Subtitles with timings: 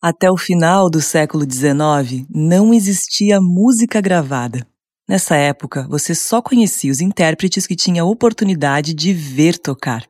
[0.00, 4.64] Até o final do século XIX, não existia música gravada.
[5.08, 10.08] Nessa época, você só conhecia os intérpretes que tinham a oportunidade de ver tocar.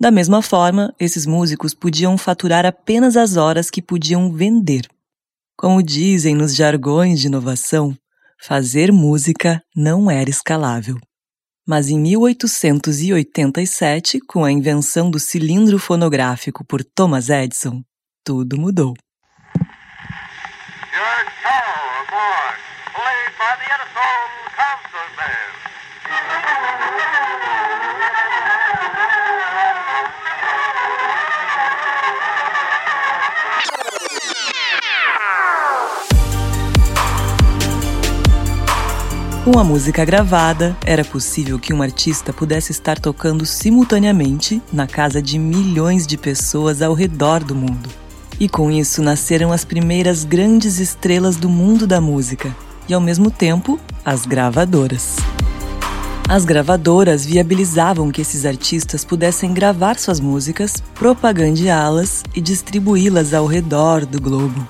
[0.00, 4.86] Da mesma forma, esses músicos podiam faturar apenas as horas que podiam vender.
[5.56, 7.92] Como dizem nos jargões de inovação,
[8.40, 10.96] fazer música não era escalável.
[11.66, 17.82] Mas em 1887, com a invenção do cilindro fonográfico por Thomas Edison,
[18.22, 18.94] tudo mudou.
[39.44, 45.20] Com a música gravada, era possível que um artista pudesse estar tocando simultaneamente na casa
[45.20, 47.90] de milhões de pessoas ao redor do mundo.
[48.40, 52.56] E com isso nasceram as primeiras grandes estrelas do mundo da música,
[52.88, 55.16] e ao mesmo tempo, as gravadoras.
[56.26, 64.06] As gravadoras viabilizavam que esses artistas pudessem gravar suas músicas, propagandeá-las e distribuí-las ao redor
[64.06, 64.66] do globo.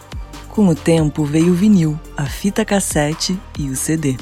[0.48, 4.16] Com o tempo veio o vinil, a fita cassete e o CD.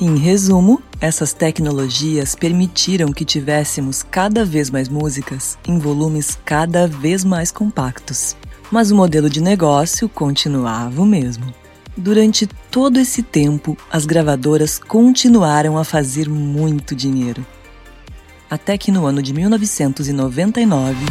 [0.00, 7.24] Em resumo, essas tecnologias permitiram que tivéssemos cada vez mais músicas em volumes cada vez
[7.24, 8.36] mais compactos.
[8.70, 11.52] Mas o modelo de negócio continuava o mesmo.
[11.96, 17.44] Durante todo esse tempo, as gravadoras continuaram a fazer muito dinheiro.
[18.48, 21.06] Até que no ano de 1999,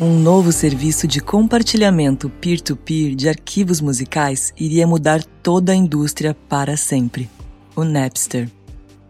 [0.00, 6.34] um novo serviço de compartilhamento peer-to-peer -peer de arquivos musicais iria mudar toda a indústria
[6.48, 7.28] para sempre:
[7.76, 8.48] o Napster.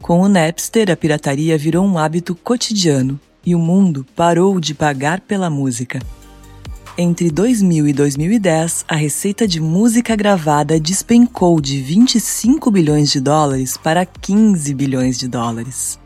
[0.03, 5.21] Com o Napster, a pirataria virou um hábito cotidiano e o mundo parou de pagar
[5.21, 6.01] pela música.
[6.99, 13.77] Entre 2000 e 2010, a receita de música gravada despencou de 25 bilhões de dólares
[13.77, 16.01] para 15 bilhões de dólares.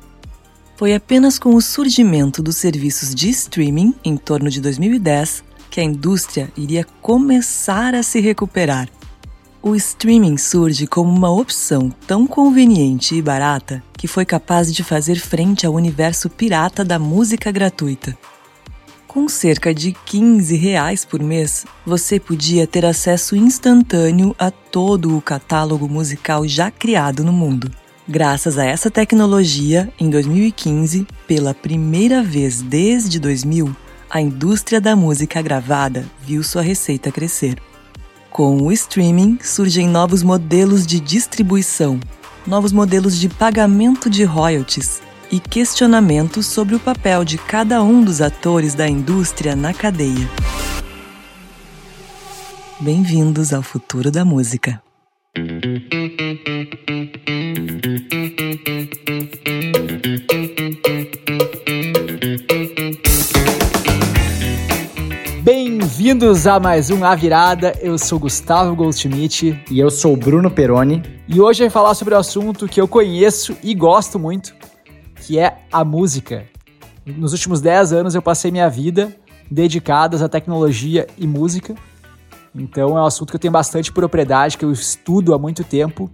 [0.76, 5.84] Foi apenas com o surgimento dos serviços de streaming, em torno de 2010, que a
[5.84, 8.88] indústria iria começar a se recuperar.
[9.62, 15.16] O streaming surge como uma opção tão conveniente e barata que foi capaz de fazer
[15.16, 18.16] frente ao universo pirata da música gratuita.
[19.06, 25.22] Com cerca de 15 reais por mês, você podia ter acesso instantâneo a todo o
[25.22, 27.70] catálogo musical já criado no mundo.
[28.06, 33.74] Graças a essa tecnologia, em 2015, pela primeira vez desde 2000,
[34.10, 37.56] a indústria da música gravada viu sua receita crescer.
[38.30, 41.98] Com o streaming, surgem novos modelos de distribuição,
[42.46, 45.00] novos modelos de pagamento de royalties
[45.32, 50.28] e questionamentos sobre o papel de cada um dos atores da indústria na cadeia.
[52.78, 54.82] Bem-vindos ao futuro da música.
[65.84, 67.74] Bem-vindos a mais um A Virada.
[67.78, 69.62] Eu sou Gustavo Goldschmidt.
[69.70, 71.02] E eu sou Bruno Peroni.
[71.28, 74.54] E hoje vai falar sobre o um assunto que eu conheço e gosto muito,
[75.16, 76.46] que é a música.
[77.04, 79.14] Nos últimos 10 anos eu passei minha vida
[79.50, 81.74] dedicadas à tecnologia e música.
[82.54, 86.10] Então é um assunto que eu tenho bastante propriedade, que eu estudo há muito tempo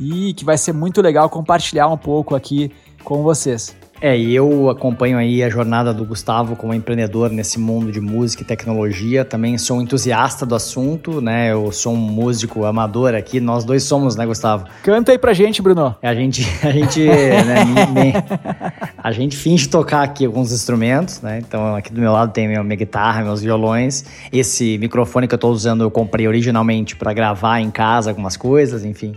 [0.00, 2.72] e que vai ser muito legal compartilhar um pouco aqui
[3.04, 3.72] com vocês.
[4.02, 8.42] É, e eu acompanho aí a jornada do Gustavo como empreendedor nesse mundo de música
[8.42, 9.24] e tecnologia.
[9.24, 11.52] Também sou um entusiasta do assunto, né?
[11.52, 13.38] Eu sou um músico amador aqui.
[13.38, 14.66] Nós dois somos, né, Gustavo?
[14.82, 15.94] Canta aí pra gente, Bruno.
[16.02, 18.12] A gente, a gente, né,
[18.98, 21.38] a gente finge tocar aqui alguns instrumentos, né?
[21.38, 24.04] Então aqui do meu lado tem minha, minha guitarra, meus violões.
[24.32, 28.84] Esse microfone que eu tô usando eu comprei originalmente para gravar em casa algumas coisas,
[28.84, 29.14] enfim.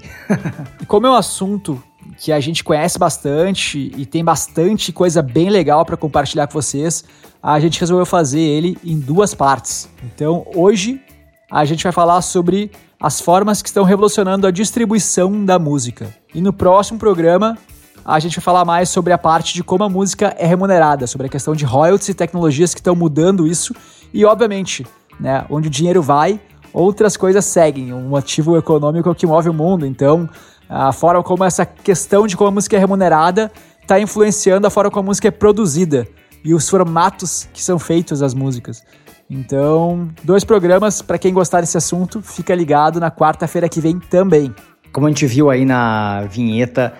[0.79, 1.81] e como é um assunto
[2.17, 7.03] que a gente conhece bastante e tem bastante coisa bem legal para compartilhar com vocês,
[7.41, 9.89] a gente resolveu fazer ele em duas partes.
[10.03, 11.01] Então, hoje
[11.51, 16.13] a gente vai falar sobre as formas que estão revolucionando a distribuição da música.
[16.33, 17.57] E no próximo programa,
[18.03, 21.27] a gente vai falar mais sobre a parte de como a música é remunerada, sobre
[21.27, 23.75] a questão de royalties e tecnologias que estão mudando isso
[24.13, 24.85] e, obviamente,
[25.19, 26.39] né, onde o dinheiro vai,
[26.73, 27.93] outras coisas seguem.
[27.93, 29.85] Um ativo econômico que move o mundo.
[29.85, 30.29] Então,
[30.69, 33.51] a forma como essa questão de como a música é remunerada
[33.81, 36.07] está influenciando a forma como a música é produzida
[36.43, 38.83] e os formatos que são feitos as músicas.
[39.29, 44.53] Então, dois programas para quem gostar desse assunto, fica ligado na quarta-feira que vem também.
[44.91, 46.93] Como a gente viu aí na vinheta,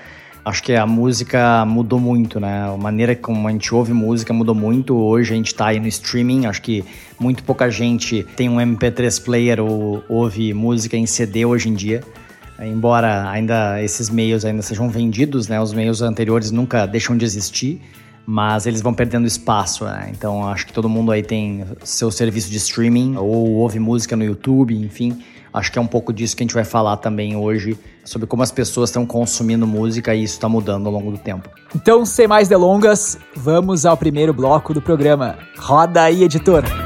[0.45, 2.71] Acho que a música mudou muito, né?
[2.71, 4.95] A maneira como a gente ouve música mudou muito.
[4.95, 6.45] Hoje a gente está aí no streaming.
[6.45, 6.85] Acho que
[7.19, 12.03] muito pouca gente tem um MP3 player ou ouve música em CD hoje em dia.
[12.59, 15.59] Embora ainda esses meios ainda sejam vendidos, né?
[15.59, 17.81] Os meios anteriores nunca deixam de existir,
[18.25, 20.09] mas eles vão perdendo espaço, né?
[20.11, 24.23] Então acho que todo mundo aí tem seu serviço de streaming ou ouve música no
[24.23, 25.21] YouTube, enfim.
[25.53, 28.43] Acho que é um pouco disso que a gente vai falar também hoje, sobre como
[28.43, 31.49] as pessoas estão consumindo música e isso está mudando ao longo do tempo.
[31.73, 35.37] Então, sem mais delongas, vamos ao primeiro bloco do programa.
[35.57, 36.84] Roda aí, editor!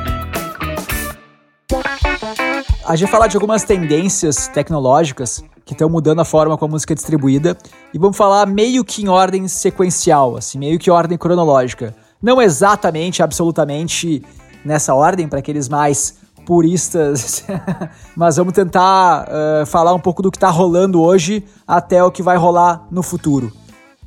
[2.89, 6.73] A gente vai falar de algumas tendências tecnológicas que estão mudando a forma como a
[6.73, 7.55] música é distribuída
[7.93, 11.95] e vamos falar meio que em ordem sequencial, assim, meio que ordem cronológica.
[12.19, 14.23] Não exatamente, absolutamente
[14.65, 16.15] nessa ordem, para aqueles mais
[16.47, 17.45] puristas,
[18.17, 22.23] mas vamos tentar uh, falar um pouco do que está rolando hoje até o que
[22.23, 23.53] vai rolar no futuro.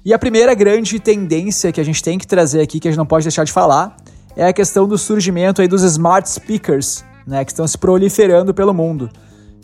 [0.04, 2.98] E a primeira grande tendência que a gente tem que trazer aqui, que a gente
[2.98, 3.96] não pode deixar de falar,
[4.34, 8.74] é a questão do surgimento aí dos smart speakers, né, que estão se proliferando pelo
[8.74, 9.10] mundo.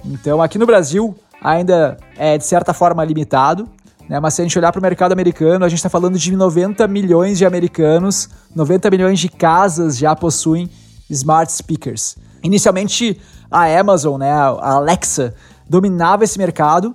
[0.05, 3.69] Então, aqui no Brasil, ainda é de certa forma limitado,
[4.09, 6.35] né, mas se a gente olhar para o mercado americano, a gente está falando de
[6.35, 10.69] 90 milhões de americanos, 90 milhões de casas já possuem
[11.11, 12.17] smart speakers.
[12.43, 13.21] Inicialmente,
[13.51, 15.35] a Amazon, né, a Alexa,
[15.69, 16.95] dominava esse mercado,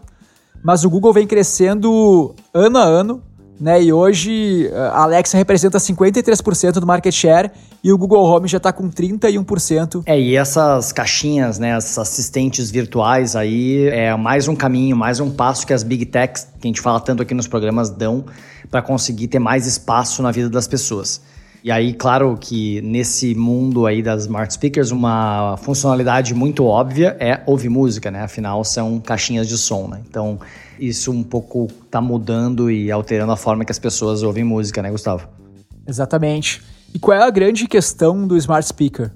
[0.64, 3.22] mas o Google vem crescendo ano a ano,
[3.64, 3.82] né?
[3.82, 7.50] E hoje a Alexa representa 53% do market share
[7.82, 10.04] e o Google Home já está com 31%.
[10.06, 15.32] É, e essas caixinhas, né, essas assistentes virtuais aí, é mais um caminho, mais um
[15.32, 18.26] passo que as big techs, que a gente fala tanto aqui nos programas, dão
[18.70, 21.22] para conseguir ter mais espaço na vida das pessoas.
[21.64, 27.42] E aí, claro que nesse mundo aí das smart speakers, uma funcionalidade muito óbvia é
[27.46, 28.24] ouvir música, né?
[28.24, 30.02] Afinal, são caixinhas de som, né?
[30.10, 30.38] Então,
[30.88, 34.92] isso um pouco tá mudando e alterando a forma que as pessoas ouvem música, né,
[34.92, 35.28] Gustavo?
[35.88, 36.62] Exatamente.
[36.94, 39.12] E qual é a grande questão do smart speaker?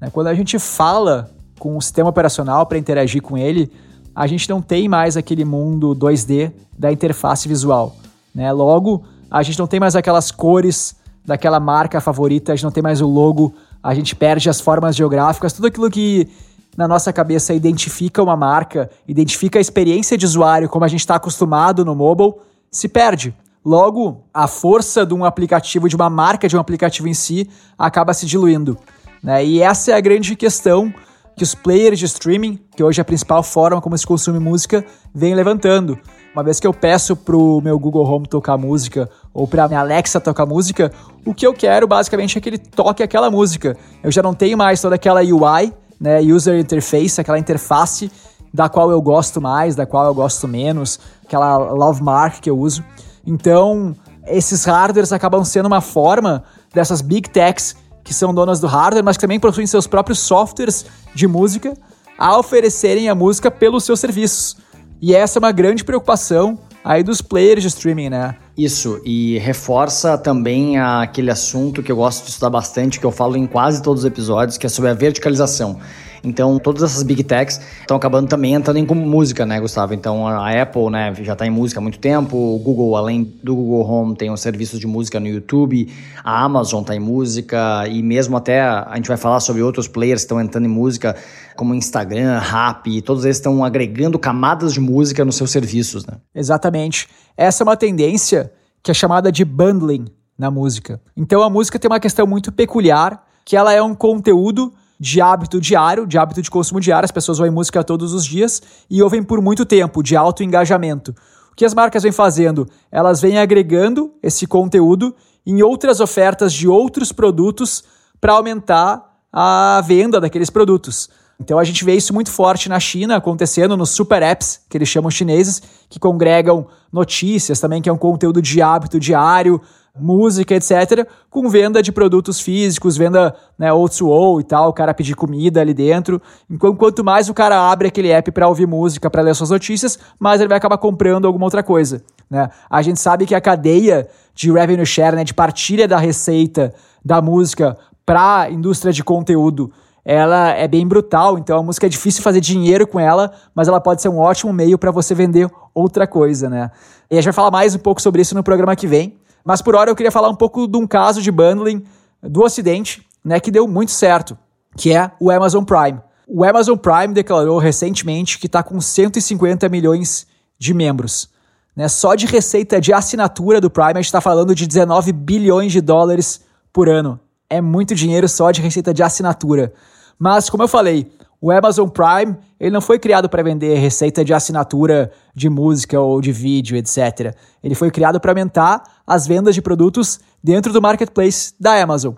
[0.00, 3.70] Né, quando a gente fala com o sistema operacional para interagir com ele,
[4.14, 7.96] a gente não tem mais aquele mundo 2D da interface visual.
[8.34, 8.50] Né?
[8.52, 12.82] Logo, a gente não tem mais aquelas cores daquela marca favorita, a gente não tem
[12.82, 16.28] mais o logo, a gente perde as formas geográficas, tudo aquilo que
[16.76, 21.16] na nossa cabeça identifica uma marca, identifica a experiência de usuário como a gente está
[21.16, 22.34] acostumado no mobile,
[22.70, 23.34] se perde.
[23.64, 28.14] Logo, a força de um aplicativo, de uma marca de um aplicativo em si, acaba
[28.14, 28.78] se diluindo.
[29.22, 29.44] Né?
[29.44, 30.92] E essa é a grande questão
[31.36, 34.84] que os players de streaming, que hoje é a principal forma como se consome música,
[35.14, 35.98] vem levantando.
[36.34, 40.20] Uma vez que eu peço pro meu Google Home tocar música ou pra minha Alexa
[40.20, 40.92] tocar música,
[41.24, 43.76] o que eu quero basicamente é que ele toque aquela música.
[44.02, 48.10] Eu já não tenho mais toda aquela UI, né, user interface, aquela interface
[48.52, 52.58] da qual eu gosto mais, da qual eu gosto menos, aquela love mark que eu
[52.58, 52.84] uso.
[53.26, 53.94] Então,
[54.26, 59.16] esses hardwares acabam sendo uma forma dessas big techs que são donas do hardware, mas
[59.16, 61.74] que também possuem seus próprios softwares de música,
[62.18, 64.56] a oferecerem a música pelos seus serviços.
[65.00, 66.58] E essa é uma grande preocupação
[66.88, 68.34] aí dos players de streaming, né?
[68.56, 73.36] Isso, e reforça também aquele assunto que eu gosto de estudar bastante, que eu falo
[73.36, 75.78] em quase todos os episódios, que é sobre a verticalização.
[76.22, 79.94] Então, todas essas big techs estão acabando também entrando em música, né, Gustavo?
[79.94, 82.36] Então, a Apple, né, já está em música há muito tempo.
[82.36, 85.92] O Google, além do Google Home, tem os serviços de música no YouTube.
[86.24, 90.22] A Amazon está em música e mesmo até a gente vai falar sobre outros players
[90.22, 91.16] que estão entrando em música,
[91.56, 96.14] como Instagram, Rap, todos eles estão agregando camadas de música nos seus serviços, né?
[96.34, 97.08] Exatamente.
[97.36, 100.06] Essa é uma tendência que é chamada de bundling
[100.38, 101.00] na música.
[101.16, 105.60] Então, a música tem uma questão muito peculiar, que ela é um conteúdo de hábito
[105.60, 109.22] diário, de hábito de consumo diário, as pessoas ouvem música todos os dias e ouvem
[109.22, 111.14] por muito tempo, de alto engajamento.
[111.52, 112.68] O que as marcas vêm fazendo?
[112.90, 115.14] Elas vêm agregando esse conteúdo
[115.46, 117.84] em outras ofertas de outros produtos
[118.20, 121.08] para aumentar a venda daqueles produtos.
[121.40, 124.88] Então a gente vê isso muito forte na China, acontecendo nos super apps, que eles
[124.88, 129.60] chamam chineses, que congregam notícias também, que é um conteúdo de hábito diário,
[130.00, 135.14] música, etc., com venda de produtos físicos, venda né, O2O e tal, o cara pedir
[135.14, 136.20] comida ali dentro.
[136.50, 139.98] Enquanto quanto mais o cara abre aquele app para ouvir música, para ler suas notícias,
[140.18, 142.02] mais ele vai acabar comprando alguma outra coisa.
[142.30, 142.48] Né?
[142.68, 146.74] A gente sabe que a cadeia de revenue share, né, de partilha da receita
[147.04, 147.76] da música
[148.06, 149.70] para a indústria de conteúdo,
[150.04, 153.78] ela é bem brutal, então a música é difícil fazer dinheiro com ela, mas ela
[153.78, 156.70] pode ser um ótimo meio para você vender outra coisa, né?
[157.10, 159.18] E a gente vai falar mais um pouco sobre isso no programa que vem.
[159.48, 161.82] Mas por hora eu queria falar um pouco de um caso de bundling
[162.22, 164.36] do Ocidente, né, que deu muito certo,
[164.76, 165.98] que é o Amazon Prime.
[166.26, 170.26] O Amazon Prime declarou recentemente que está com 150 milhões
[170.58, 171.30] de membros.
[171.74, 171.88] Né?
[171.88, 175.80] Só de receita de assinatura do Prime, a gente está falando de 19 bilhões de
[175.80, 177.18] dólares por ano.
[177.48, 179.72] É muito dinheiro só de receita de assinatura.
[180.18, 184.34] Mas, como eu falei, o Amazon Prime ele não foi criado para vender receita de
[184.34, 187.34] assinatura de música ou de vídeo, etc.
[187.62, 192.14] Ele foi criado para aumentar as vendas de produtos dentro do marketplace da Amazon.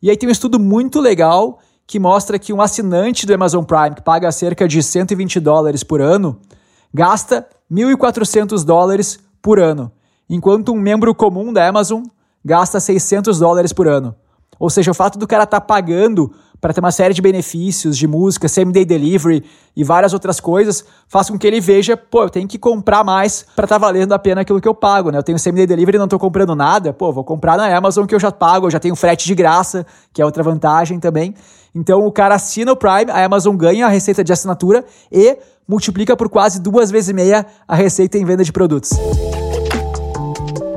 [0.00, 3.94] E aí tem um estudo muito legal que mostra que um assinante do Amazon Prime,
[3.94, 6.38] que paga cerca de 120 dólares por ano,
[6.92, 9.92] gasta 1.400 dólares por ano,
[10.28, 12.04] enquanto um membro comum da Amazon
[12.44, 14.14] gasta 600 dólares por ano.
[14.62, 17.98] Ou seja, o fato do cara estar tá pagando para ter uma série de benefícios
[17.98, 22.30] de música, same-day delivery e várias outras coisas, faz com que ele veja, pô, eu
[22.30, 25.18] tenho que comprar mais para estar tá valendo a pena aquilo que eu pago, né?
[25.18, 28.14] Eu tenho same-day delivery e não estou comprando nada, pô, vou comprar na Amazon que
[28.14, 31.34] eu já pago, eu já tenho frete de graça, que é outra vantagem também.
[31.74, 36.16] Então o cara assina o Prime, a Amazon ganha a receita de assinatura e multiplica
[36.16, 38.92] por quase duas vezes e meia a receita em venda de produtos.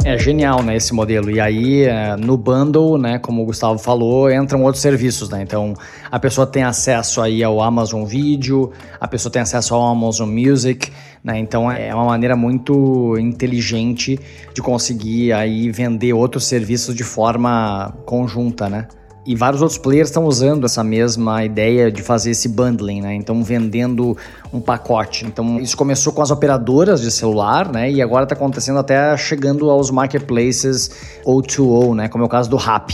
[0.07, 1.31] É genial, né, esse modelo.
[1.31, 5.41] E aí, é, no bundle, né, como o Gustavo falou, entram outros serviços, né?
[5.41, 5.73] Então,
[6.11, 8.71] a pessoa tem acesso aí ao Amazon Video,
[9.01, 10.91] a pessoa tem acesso ao Amazon Music,
[11.23, 11.39] né?
[11.39, 14.19] Então, é uma maneira muito inteligente
[14.53, 18.87] de conseguir aí vender outros serviços de forma conjunta, né?
[19.25, 23.15] E vários outros players estão usando essa mesma ideia de fazer esse bundling, né?
[23.15, 24.15] Então vendendo
[24.53, 25.25] um pacote.
[25.25, 27.91] Então isso começou com as operadoras de celular, né?
[27.91, 30.91] E agora está acontecendo até chegando aos marketplaces
[31.25, 32.07] O2O, né?
[32.07, 32.93] Como é o caso do Rap.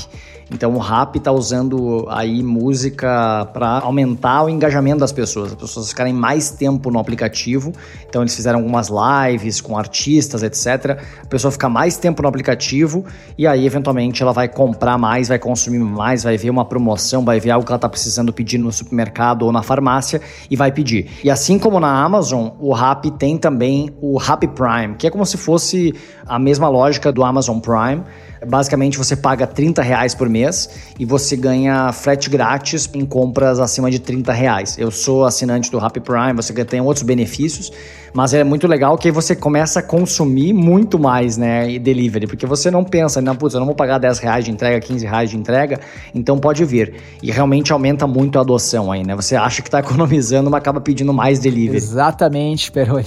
[0.54, 5.90] Então o rap está usando aí música para aumentar o engajamento das pessoas, as pessoas
[5.90, 7.72] ficarem mais tempo no aplicativo.
[8.08, 11.00] Então eles fizeram algumas lives com artistas, etc.
[11.24, 13.06] A pessoa fica mais tempo no aplicativo
[13.38, 17.40] e aí eventualmente ela vai comprar mais, vai consumir mais, vai ver uma promoção, vai
[17.40, 21.10] ver algo que ela está precisando pedir no supermercado ou na farmácia e vai pedir.
[21.24, 25.26] E assim como na Amazon, o Rap tem também o Rap Prime, que é como
[25.26, 25.94] se fosse
[26.28, 28.04] a mesma lógica do Amazon Prime
[28.46, 30.68] Basicamente, você paga 30 reais por mês
[31.00, 34.78] e você ganha frete grátis em compras acima de 30 reais.
[34.80, 37.72] Eu sou assinante do Happy Prime, você tem outros benefícios,
[38.12, 42.72] mas é muito legal que você começa a consumir muito mais, né, delivery, porque você
[42.72, 45.38] não pensa, não, putz, eu não vou pagar 10 reais de entrega, 15 reais de
[45.38, 45.80] entrega,
[46.16, 46.96] então pode vir.
[47.22, 49.16] E realmente aumenta muito a adoção aí, né?
[49.16, 51.78] Você acha que está economizando, mas acaba pedindo mais delivery.
[51.78, 53.06] Exatamente, Peroni.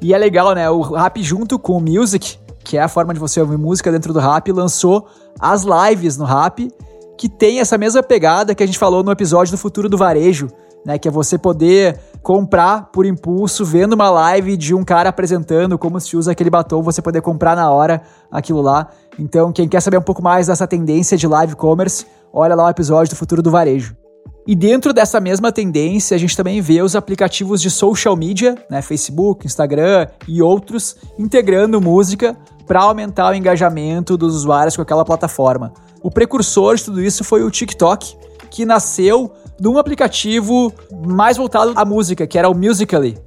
[0.00, 0.68] E é legal, né?
[0.68, 4.12] O Rap junto com o Music que é a forma de você ouvir música dentro
[4.12, 5.06] do rap, lançou
[5.38, 6.68] as lives no rap,
[7.16, 10.48] que tem essa mesma pegada que a gente falou no episódio do Futuro do Varejo,
[10.84, 10.98] né?
[10.98, 16.00] Que é você poder comprar por impulso, vendo uma live de um cara apresentando como
[16.00, 18.88] se usa aquele batom, você poder comprar na hora aquilo lá.
[19.16, 22.70] Então, quem quer saber um pouco mais dessa tendência de live commerce, olha lá o
[22.70, 23.96] episódio do Futuro do Varejo.
[24.44, 28.80] E dentro dessa mesma tendência, a gente também vê os aplicativos de social media, né,
[28.80, 35.72] Facebook, Instagram e outros, integrando música para aumentar o engajamento dos usuários com aquela plataforma.
[36.02, 38.16] O precursor de tudo isso foi o TikTok,
[38.50, 40.72] que nasceu de um aplicativo
[41.06, 43.18] mais voltado à música, que era o Musical.ly.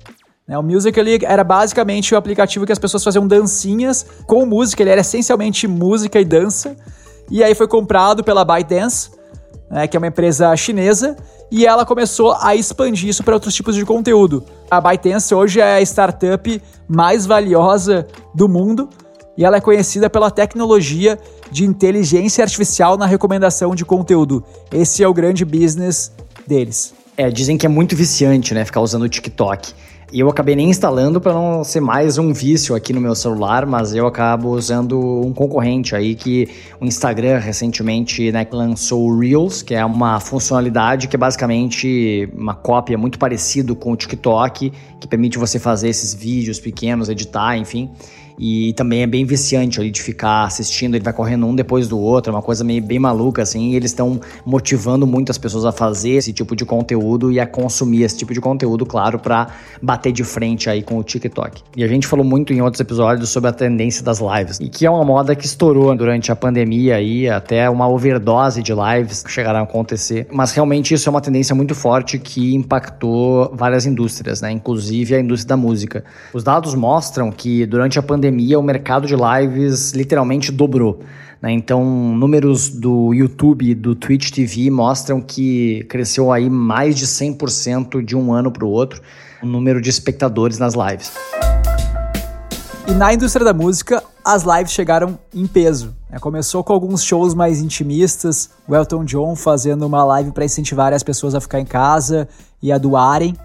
[0.48, 4.92] Né, o Musical.ly era basicamente o aplicativo que as pessoas faziam dancinhas com música, ele
[4.92, 6.76] era essencialmente música e dança.
[7.30, 9.12] E aí foi comprado pela ByteDance,
[9.70, 11.16] né, que é uma empresa chinesa,
[11.52, 14.44] e ela começou a expandir isso para outros tipos de conteúdo.
[14.70, 18.90] A ByteDance hoje é a startup mais valiosa do mundo
[19.40, 21.18] e ela é conhecida pela tecnologia
[21.50, 24.44] de inteligência artificial na recomendação de conteúdo.
[24.70, 26.12] Esse é o grande business
[26.46, 26.94] deles.
[27.16, 29.74] É, dizem que é muito viciante, né, ficar usando o TikTok.
[30.12, 33.66] E eu acabei nem instalando para não ser mais um vício aqui no meu celular,
[33.66, 36.50] mas eu acabo usando um concorrente aí que
[36.82, 42.56] o Instagram recentemente né, lançou o Reels, que é uma funcionalidade que é basicamente uma
[42.56, 47.90] cópia muito parecido com o TikTok, que permite você fazer esses vídeos pequenos, editar, enfim.
[48.40, 52.00] E também é bem viciante ali de ficar assistindo, ele vai correndo um depois do
[52.00, 55.74] outro, é uma coisa meio bem maluca assim, e eles estão motivando muitas pessoas a
[55.74, 59.48] fazer esse tipo de conteúdo e a consumir esse tipo de conteúdo, claro, para
[59.82, 61.62] bater de frente aí com o TikTok.
[61.76, 64.86] E a gente falou muito em outros episódios sobre a tendência das lives, e que
[64.86, 69.60] é uma moda que estourou durante a pandemia aí, até uma overdose de lives chegaram
[69.60, 74.50] a acontecer, mas realmente isso é uma tendência muito forte que impactou várias indústrias, né?
[74.50, 76.06] Inclusive a indústria da música.
[76.34, 81.00] Os dados mostram que durante a pandemia pandemia, o mercado de lives literalmente dobrou.
[81.42, 81.52] Né?
[81.52, 81.84] Então,
[82.16, 88.16] números do YouTube e do Twitch TV mostram que cresceu aí mais de 100% de
[88.16, 89.02] um ano para o outro
[89.42, 91.12] o número de espectadores nas lives.
[92.88, 95.96] E na indústria da música, as lives chegaram em peso.
[96.10, 96.20] Né?
[96.20, 101.04] Começou com alguns shows mais intimistas, o Elton John fazendo uma live para incentivar as
[101.04, 102.28] pessoas a ficar em casa
[102.62, 103.36] e a doarem.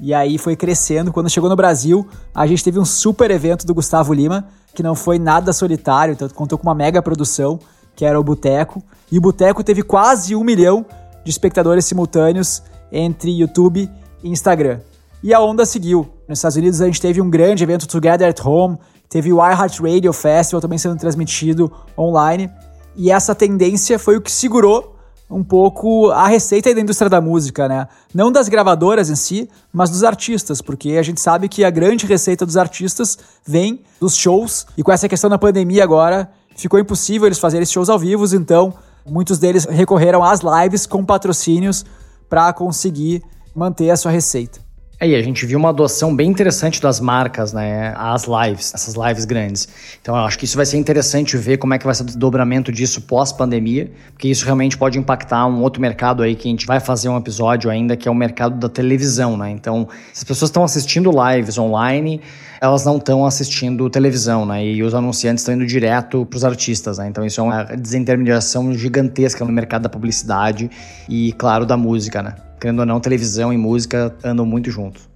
[0.00, 1.12] E aí foi crescendo.
[1.12, 4.94] Quando chegou no Brasil, a gente teve um super evento do Gustavo Lima, que não
[4.94, 7.58] foi nada solitário, então contou com uma mega produção,
[7.94, 8.82] que era o Boteco.
[9.10, 10.84] E o Boteco teve quase um milhão
[11.24, 12.62] de espectadores simultâneos
[12.92, 13.90] entre YouTube
[14.22, 14.80] e Instagram.
[15.22, 16.08] E a onda seguiu.
[16.28, 18.76] Nos Estados Unidos a gente teve um grande evento Together at Home,
[19.08, 22.50] teve o iHeartRadio Festival também sendo transmitido online.
[22.94, 24.95] E essa tendência foi o que segurou
[25.30, 27.88] um pouco a receita da indústria da música, né?
[28.14, 32.06] Não das gravadoras em si, mas dos artistas, porque a gente sabe que a grande
[32.06, 37.26] receita dos artistas vem dos shows, e com essa questão da pandemia agora, ficou impossível
[37.26, 38.72] eles fazerem shows ao vivo, então
[39.04, 41.84] muitos deles recorreram às lives com patrocínios
[42.28, 43.22] para conseguir
[43.54, 44.65] manter a sua receita.
[44.98, 47.92] E a gente viu uma adoção bem interessante das marcas, né?
[47.98, 49.68] As lives, essas lives grandes.
[50.00, 52.06] Então, eu acho que isso vai ser interessante ver como é que vai ser o
[52.06, 56.66] desdobramento disso pós-pandemia, porque isso realmente pode impactar um outro mercado aí que a gente
[56.66, 59.50] vai fazer um episódio ainda, que é o mercado da televisão, né?
[59.50, 62.22] Então, se as pessoas estão assistindo lives online,
[62.60, 64.64] elas não estão assistindo televisão, né?
[64.64, 67.08] E os anunciantes estão indo direto para os artistas, né?
[67.08, 70.70] Então, isso é uma desintermediação gigantesca no mercado da publicidade
[71.08, 72.34] e, claro, da música, né?
[72.60, 75.08] querendo ou não, televisão e música andam muito juntos.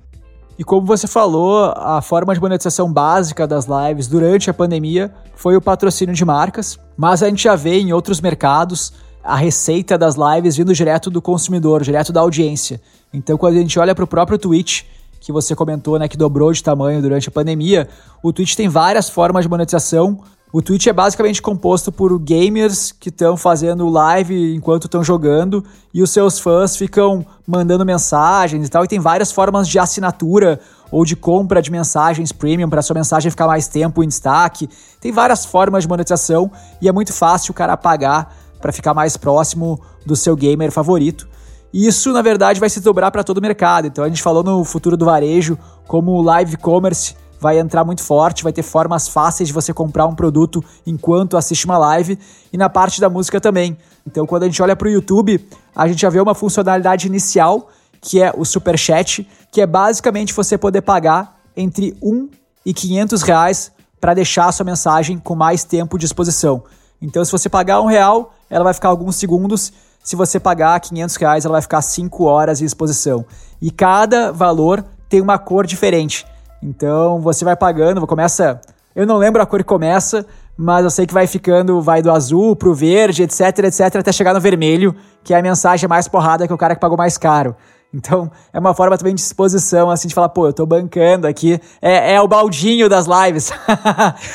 [0.59, 5.57] E como você falou, a forma de monetização básica das lives durante a pandemia foi
[5.57, 8.93] o patrocínio de marcas, mas a gente já vê em outros mercados
[9.25, 12.81] a receita das lives vindo direto do consumidor, direto da audiência.
[13.13, 14.83] Então, quando a gente olha para o próprio Twitch,
[15.21, 17.89] que você comentou, né, que dobrou de tamanho durante a pandemia,
[18.23, 20.21] o Twitch tem várias formas de monetização
[20.53, 26.03] o Twitch é basicamente composto por gamers que estão fazendo live enquanto estão jogando e
[26.03, 28.85] os seus fãs ficam mandando mensagens e tal.
[28.85, 30.59] E tem várias formas de assinatura
[30.91, 34.69] ou de compra de mensagens premium para sua mensagem ficar mais tempo em destaque.
[35.01, 36.51] Tem várias formas de monetização
[36.83, 41.29] e é muito fácil o cara pagar para ficar mais próximo do seu gamer favorito.
[41.73, 43.87] E isso, na verdade, vai se dobrar para todo o mercado.
[43.87, 48.03] Então a gente falou no futuro do varejo como o live commerce vai entrar muito
[48.03, 52.19] forte, vai ter formas fáceis de você comprar um produto enquanto assiste uma live
[52.53, 53.79] e na parte da música também.
[54.07, 57.69] Então, quando a gente olha para o YouTube, a gente já vê uma funcionalidade inicial
[58.01, 62.29] que é o Super Chat, que é basicamente você poder pagar entre 1
[62.65, 66.63] e 500 reais para deixar a sua mensagem com mais tempo de exposição.
[67.01, 69.73] Então, se você pagar um real, ela vai ficar alguns segundos.
[70.03, 73.25] Se você pagar 500 reais, ela vai ficar 5 horas de exposição.
[73.61, 76.27] E cada valor tem uma cor diferente.
[76.63, 78.61] Então você vai pagando, começa.
[78.95, 82.11] Eu não lembro a cor que começa, mas eu sei que vai ficando, vai do
[82.11, 86.47] azul pro verde, etc, etc, até chegar no vermelho, que é a mensagem mais porrada
[86.47, 87.55] que o cara que pagou mais caro.
[87.93, 91.61] Então, é uma forma também de exposição, assim, de falar, pô, eu tô bancando aqui.
[91.83, 93.51] É, é o baldinho das lives.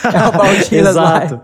[0.04, 1.40] é o baldinho das lives.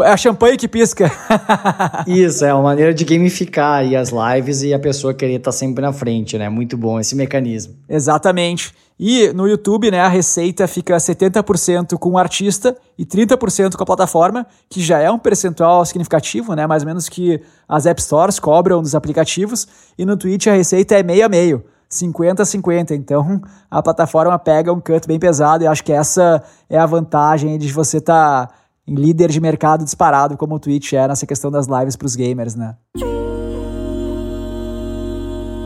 [0.00, 1.10] É a champanhe que pisca.
[2.06, 5.56] Isso, é uma maneira de gamificar aí as lives e a pessoa querer estar tá
[5.56, 6.48] sempre na frente, né?
[6.48, 7.74] Muito bom esse mecanismo.
[7.88, 8.72] Exatamente.
[8.98, 13.86] E no YouTube, né, a receita fica 70% com o artista e 30% com a
[13.86, 18.38] plataforma, que já é um percentual significativo, né, mais ou menos que as App Stores
[18.38, 19.68] cobram dos aplicativos.
[19.98, 21.64] E no Twitch a receita é meio a meio.
[21.90, 22.92] 50-50.
[22.92, 27.58] Então a plataforma pega um cut bem pesado e acho que essa é a vantagem
[27.58, 28.54] de você estar tá
[28.86, 32.16] em líder de mercado disparado, como o Twitch é nessa questão das lives para os
[32.16, 32.76] gamers, né?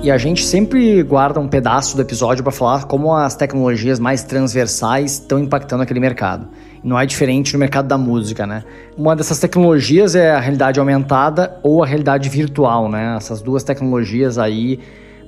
[0.02, 4.22] E a gente sempre guarda um pedaço do episódio para falar como as tecnologias mais
[4.24, 6.48] transversais estão impactando aquele mercado.
[6.82, 8.64] Não é diferente no mercado da música, né?
[8.96, 13.14] Uma dessas tecnologias é a realidade aumentada ou a realidade virtual, né?
[13.14, 14.80] Essas duas tecnologias aí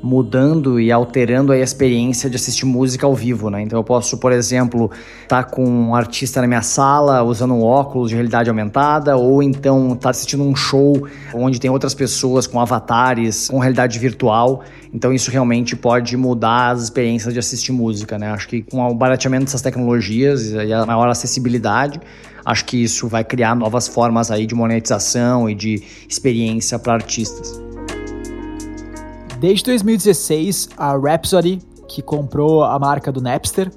[0.02, 3.62] mudando e alterando a experiência de assistir música ao vivo, né?
[3.62, 4.90] Então eu posso, por exemplo,
[5.22, 9.42] estar tá com um artista na minha sala usando um óculos de realidade aumentada, ou
[9.42, 14.62] então estar tá assistindo um show onde tem outras pessoas com avatares com realidade virtual.
[14.92, 18.30] Então isso realmente pode mudar as experiências de assistir música, né?
[18.30, 22.00] Acho que com o barateamento dessas tecnologias e a maior acessibilidade,
[22.44, 27.71] acho que isso vai criar novas formas aí de monetização e de experiência para artistas.
[29.42, 33.72] Desde 2016, a Rhapsody, que comprou a marca do Napster,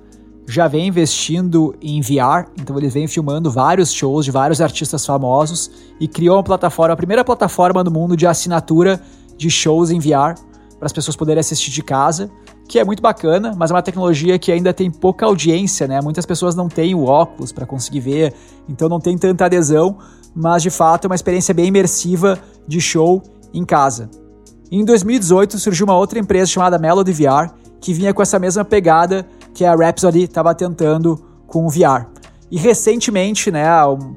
[0.47, 5.71] já vem investindo em VR, então eles vêm filmando vários shows de vários artistas famosos
[5.99, 9.01] e criou uma plataforma, a primeira plataforma no mundo de assinatura
[9.35, 10.35] de shows em VR
[10.77, 12.29] para as pessoas poderem assistir de casa,
[12.69, 15.99] que é muito bacana, mas é uma tecnologia que ainda tem pouca audiência, né?
[15.99, 18.35] Muitas pessoas não têm o óculos para conseguir ver,
[18.69, 19.97] então não tem tanta adesão,
[20.35, 24.11] mas de fato é uma experiência bem imersiva de show em casa.
[24.71, 29.25] Em 2018 surgiu uma outra empresa chamada Melody VR, que vinha com essa mesma pegada
[29.53, 32.07] que a Rhapsody estava tentando com o VR.
[32.49, 33.65] E recentemente, né,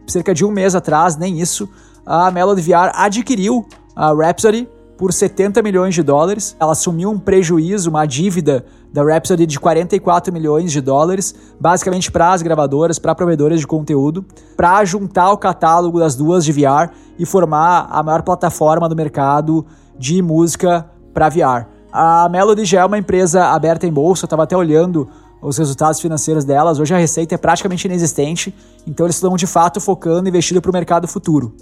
[0.06, 1.68] cerca de um mês atrás, nem isso,
[2.06, 6.56] a Melody VR adquiriu a Rhapsody por 70 milhões de dólares.
[6.58, 12.32] Ela assumiu um prejuízo, uma dívida da Rhapsody de 44 milhões de dólares, basicamente para
[12.32, 14.24] as gravadoras, para provedoras de conteúdo,
[14.56, 19.66] para juntar o catálogo das duas de VR e formar a maior plataforma do mercado
[19.98, 21.66] de música para VR.
[21.92, 25.08] A Melody já é uma empresa aberta em bolsa, eu estava até olhando
[25.40, 26.78] os resultados financeiros delas.
[26.78, 28.54] Hoje a receita é praticamente inexistente,
[28.86, 31.54] então eles estão de fato focando e investindo para o mercado futuro.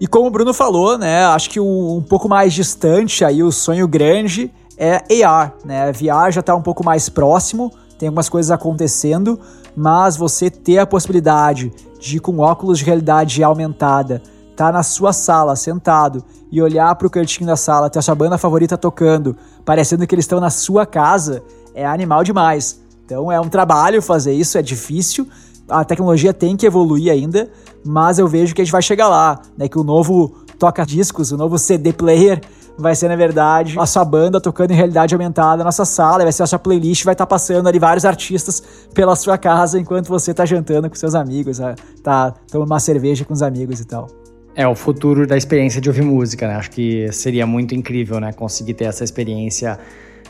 [0.00, 3.52] E como o Bruno falou, né, acho que um, um pouco mais distante aí o
[3.52, 5.92] sonho grande é AR, né?
[5.92, 9.38] VR já está um pouco mais próximo, tem algumas coisas acontecendo,
[9.76, 14.22] mas você ter a possibilidade de com óculos de realidade aumentada,
[14.60, 18.14] tá na sua sala sentado e olhar para o cantinho da sala, ter a sua
[18.14, 21.42] banda favorita tocando, parecendo que eles estão na sua casa,
[21.74, 22.78] é animal demais.
[23.06, 25.26] Então é um trabalho fazer isso, é difícil,
[25.66, 27.50] a tecnologia tem que evoluir ainda,
[27.82, 29.66] mas eu vejo que a gente vai chegar lá, né?
[29.66, 32.38] Que o novo toca-discos, o novo CD player
[32.76, 36.32] vai ser, na verdade, a sua banda tocando em realidade aumentada na nossa sala, vai
[36.32, 40.08] ser a sua playlist, vai estar tá passando ali vários artistas pela sua casa enquanto
[40.08, 41.58] você tá jantando com seus amigos,
[42.02, 44.19] tá tomando uma cerveja com os amigos e tal.
[44.54, 46.54] É o futuro da experiência de ouvir música, né?
[46.56, 48.32] Acho que seria muito incrível, né?
[48.32, 49.78] Conseguir ter essa experiência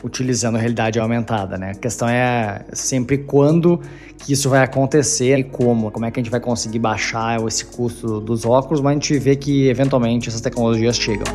[0.03, 1.71] utilizando realidade aumentada, né?
[1.71, 3.81] A questão é sempre quando
[4.17, 7.65] que isso vai acontecer e como, como é que a gente vai conseguir baixar esse
[7.65, 11.25] custo dos óculos, mas a gente vê que eventualmente essas tecnologias chegam.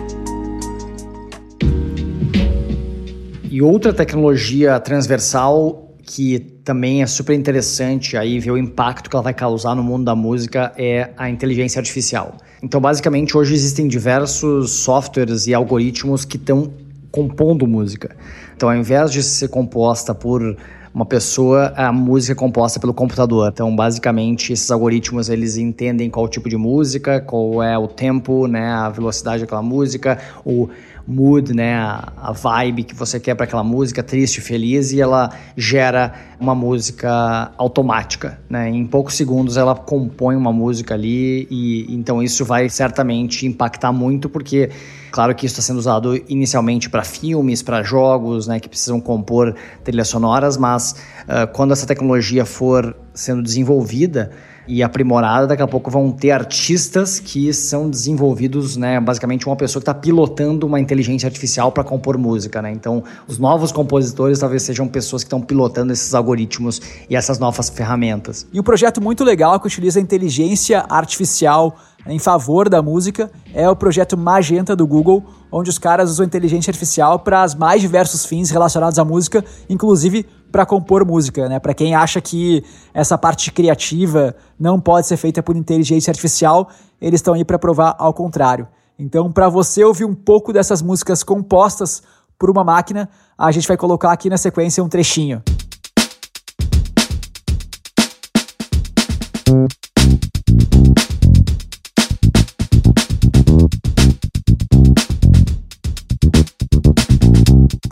[3.50, 9.24] E outra tecnologia transversal que também é super interessante aí ver o impacto que ela
[9.24, 12.36] vai causar no mundo da música é a inteligência artificial.
[12.62, 16.72] Então, basicamente, hoje existem diversos softwares e algoritmos que estão
[17.10, 18.14] compondo música.
[18.56, 20.56] Então, ao invés de ser composta por
[20.96, 23.50] uma pessoa, a música é composta pelo computador.
[23.52, 28.72] Então, basicamente, esses algoritmos eles entendem qual tipo de música, qual é o tempo, né,
[28.72, 30.70] a velocidade daquela música, o
[31.06, 36.14] mood, né, a, vibe que você quer para aquela música, triste, feliz, e ela gera
[36.40, 38.70] uma música automática, né?
[38.70, 44.30] Em poucos segundos ela compõe uma música ali e então isso vai certamente impactar muito
[44.30, 44.70] porque
[45.16, 49.54] Claro que isso está sendo usado inicialmente para filmes, para jogos, né, que precisam compor
[49.82, 54.30] trilhas sonoras, mas uh, quando essa tecnologia for sendo desenvolvida,
[54.68, 59.80] e aprimorada, daqui a pouco vão ter artistas que são desenvolvidos, né, basicamente uma pessoa
[59.80, 62.72] que está pilotando uma inteligência artificial para compor música, né?
[62.72, 67.68] Então, os novos compositores talvez sejam pessoas que estão pilotando esses algoritmos e essas novas
[67.68, 68.46] ferramentas.
[68.52, 71.76] E um projeto muito legal que utiliza a inteligência artificial
[72.08, 76.70] em favor da música é o projeto Magenta do Google, onde os caras usam inteligência
[76.70, 81.58] artificial para os mais diversos fins relacionados à música, inclusive para compor música, né?
[81.58, 82.64] Para quem acha que
[82.94, 86.68] essa parte criativa não pode ser feita por inteligência artificial,
[87.00, 88.68] eles estão aí para provar ao contrário.
[88.98, 92.02] Então, para você ouvir um pouco dessas músicas compostas
[92.38, 95.42] por uma máquina, a gente vai colocar aqui na sequência um trechinho.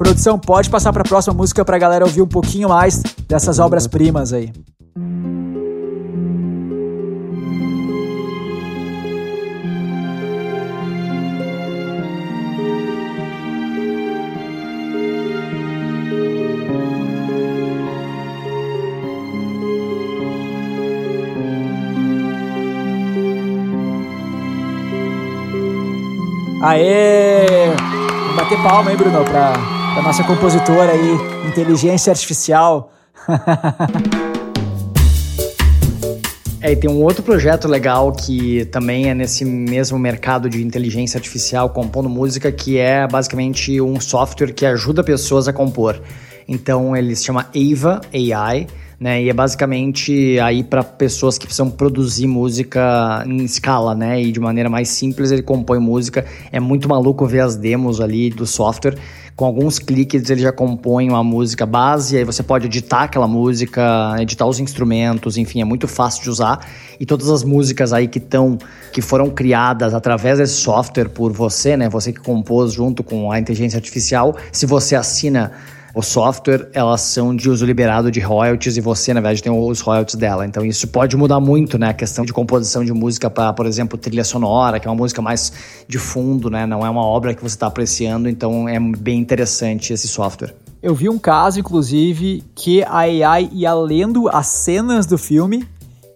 [0.05, 3.59] Produção, pode passar para a próxima música para a galera ouvir um pouquinho mais dessas
[3.59, 4.53] obras-primas aí.
[26.61, 27.71] Aê!
[28.35, 29.55] Vamos bater palma aí, Bruno, pra,
[29.95, 32.93] da nossa compositora aí, inteligência artificial.
[36.61, 41.19] É, e tem um outro projeto legal que também é nesse mesmo mercado de inteligência
[41.19, 46.01] artificial compondo música, que é basicamente um software que ajuda pessoas a compor.
[46.49, 48.67] Então ele se chama Ava AI,
[49.01, 49.23] né?
[49.23, 54.23] E é basicamente aí para pessoas que precisam produzir música em escala, né?
[54.23, 56.25] E de maneira mais simples ele compõe música.
[56.53, 58.97] É muito maluco ver as demos ali do software
[59.37, 64.15] com alguns cliques ele já compõe uma música base, aí você pode editar aquela música,
[64.21, 66.65] editar os instrumentos, enfim, é muito fácil de usar.
[67.01, 68.57] E todas as músicas aí que estão,
[68.93, 71.89] que foram criadas através desse software por você, né?
[71.89, 75.51] Você que compôs junto com a inteligência artificial, se você assina
[75.95, 79.81] o software, elas são de uso liberado de royalties e você, na verdade, tem os
[79.81, 80.45] royalties dela.
[80.45, 81.91] Então isso pode mudar muito, né?
[81.91, 85.23] A questão de composição de música para, por exemplo, trilha sonora, que é uma música
[85.23, 85.53] mais
[85.87, 86.67] de fundo, né?
[86.67, 90.55] Não é uma obra que você está apreciando, então é bem interessante esse software.
[90.83, 95.67] Eu vi um caso, inclusive, que a AI ia lendo as cenas do filme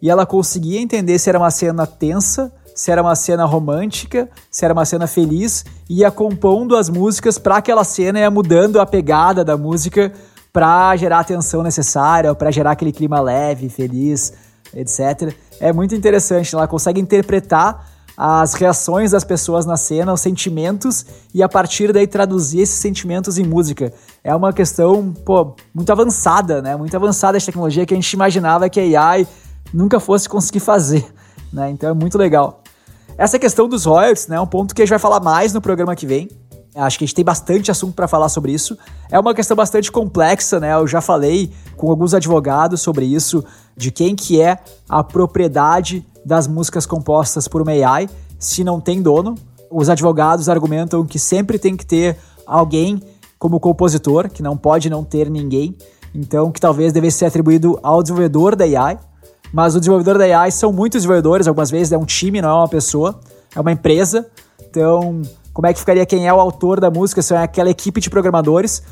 [0.02, 4.64] e ela conseguia entender se era uma cena tensa, se era uma cena romântica, se
[4.64, 9.44] era uma cena feliz, ia compondo as músicas para aquela cena ia mudando a pegada
[9.44, 10.12] da música
[10.52, 14.32] para gerar a atenção necessária, para gerar aquele clima leve, feliz,
[14.72, 15.34] etc.
[15.58, 17.84] É muito interessante, ela consegue interpretar
[18.16, 23.38] as reações das pessoas na cena, os sentimentos e a partir daí traduzir esses sentimentos
[23.38, 23.92] em música.
[24.22, 26.76] É uma questão, pô, muito avançada, né?
[26.76, 29.26] Muito avançada essa tecnologia que a gente imaginava que a AI
[29.74, 31.04] nunca fosse conseguir fazer,
[31.52, 31.70] né?
[31.70, 32.62] Então é muito legal.
[33.18, 35.60] Essa questão dos royalties, né, é um ponto que a gente vai falar mais no
[35.60, 36.28] programa que vem.
[36.72, 38.78] Acho que a gente tem bastante assunto para falar sobre isso.
[39.10, 40.72] É uma questão bastante complexa, né?
[40.74, 43.44] Eu já falei com alguns advogados sobre isso,
[43.76, 49.02] de quem que é a propriedade das músicas compostas por uma AI, se não tem
[49.02, 49.34] dono.
[49.68, 53.02] Os advogados argumentam que sempre tem que ter alguém
[53.36, 55.76] como compositor, que não pode não ter ninguém.
[56.14, 58.96] Então, que talvez devesse ser atribuído ao desenvolvedor da AI.
[59.52, 62.54] Mas o desenvolvedor da AI são muitos desenvolvedores, algumas vezes é um time, não é
[62.54, 63.18] uma pessoa,
[63.54, 64.26] é uma empresa.
[64.68, 68.00] Então, como é que ficaria quem é o autor da música, se é aquela equipe
[68.00, 68.82] de programadores.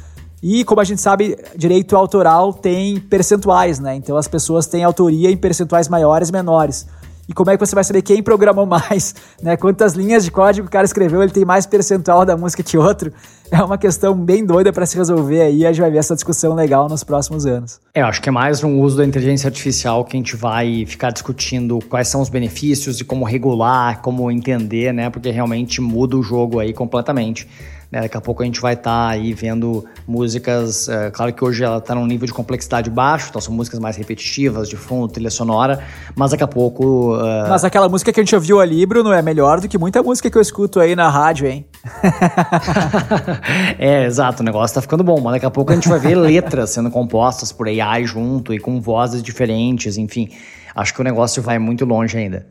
[0.42, 3.94] E como a gente sabe, direito autoral tem percentuais, né?
[3.94, 6.86] Então as pessoas têm autoria em percentuais maiores e menores.
[7.28, 9.56] E como é que você vai saber quem programou mais, né?
[9.56, 13.12] Quantas linhas de código o cara escreveu, ele tem mais percentual da música que outro?
[13.48, 16.52] É uma questão bem doida para se resolver aí, a gente vai ver essa discussão
[16.52, 17.78] legal nos próximos anos.
[17.94, 20.84] É, eu acho que é mais um uso da inteligência artificial que a gente vai
[20.84, 25.10] ficar discutindo quais são os benefícios e como regular, como entender, né?
[25.10, 27.46] Porque realmente muda o jogo aí completamente.
[27.90, 28.00] Né?
[28.02, 30.88] Daqui a pouco a gente vai estar tá aí vendo músicas.
[30.88, 33.96] É, claro que hoje ela está num nível de complexidade baixo, então são músicas mais
[33.96, 35.82] repetitivas, de fundo, trilha sonora,
[36.14, 37.16] mas daqui a pouco.
[37.16, 37.48] Uh...
[37.48, 40.30] Mas aquela música que a gente ouviu ali, Bruno, é melhor do que muita música
[40.30, 41.66] que eu escuto aí na rádio, hein?
[43.78, 46.14] é, exato, o negócio tá ficando bom, mas daqui a pouco a gente vai ver
[46.16, 50.30] letras sendo compostas por AI junto e com vozes diferentes, enfim.
[50.74, 52.46] Acho que o negócio vai muito longe ainda.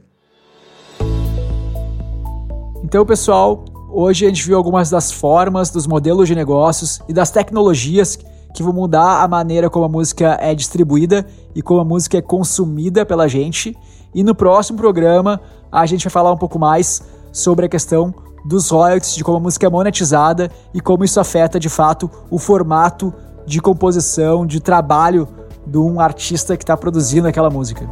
[2.84, 3.66] Então, pessoal,
[3.98, 8.20] Hoje a gente viu algumas das formas, dos modelos de negócios e das tecnologias
[8.54, 12.22] que vão mudar a maneira como a música é distribuída e como a música é
[12.22, 13.74] consumida pela gente.
[14.14, 15.40] E no próximo programa
[15.72, 19.40] a gente vai falar um pouco mais sobre a questão dos royalties, de como a
[19.40, 23.14] música é monetizada e como isso afeta de fato o formato
[23.48, 25.26] de composição, de trabalho
[25.66, 27.90] de um artista que está produzindo aquela música.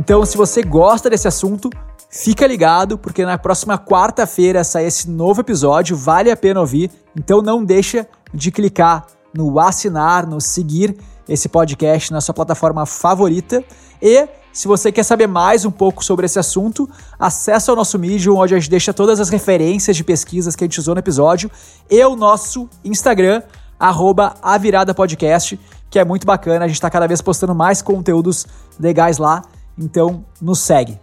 [0.00, 1.68] Então, se você gosta desse assunto,
[2.08, 6.90] fica ligado, porque na próxima quarta-feira sai esse novo episódio, vale a pena ouvir.
[7.14, 10.96] Então não deixa de clicar no assinar, no seguir
[11.28, 13.62] esse podcast na sua plataforma favorita.
[14.00, 18.38] E se você quer saber mais um pouco sobre esse assunto, acessa o nosso Medium,
[18.38, 21.50] onde a gente deixa todas as referências de pesquisas que a gente usou no episódio,
[21.90, 23.42] e o nosso Instagram,
[23.78, 25.60] arroba a virada podcast,
[25.90, 26.64] que é muito bacana.
[26.64, 28.46] A gente está cada vez postando mais conteúdos
[28.80, 29.42] legais lá.
[29.80, 30.98] Então, nos segue.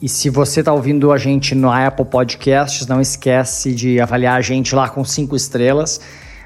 [0.00, 4.40] E se você está ouvindo a gente no Apple Podcasts, não esquece de avaliar a
[4.40, 6.00] gente lá com cinco estrelas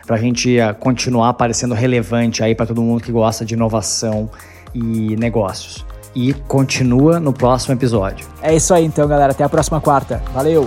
[0.07, 4.29] para a gente eh, continuar aparecendo relevante aí para todo mundo que gosta de inovação
[4.75, 5.87] e negócios.
[6.15, 8.27] E continua no próximo episódio.
[8.43, 9.33] É isso aí então, galera.
[9.33, 10.23] Até a próxima quarta.
[10.33, 10.65] Valeu!